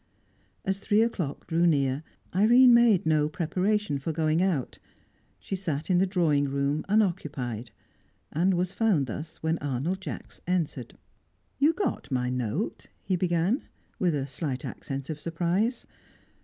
[0.65, 2.01] As three o'clock drew near,
[2.33, 4.79] Irene made no preparation for going out.
[5.39, 7.69] She sat in the drawing room, unoccupied,
[8.31, 10.97] and was found thus when Arnold Jacks entered.
[11.59, 13.61] "You got my note?" he began,
[13.99, 15.85] with a slight accent of surprise.